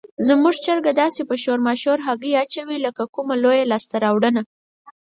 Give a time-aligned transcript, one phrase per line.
[0.27, 4.41] زموږ چرګه داسې په شور ماشور هګۍ اچوي لکه کومه لویه لاسته راوړنه.